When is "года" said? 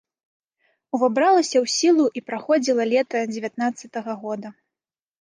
4.27-4.49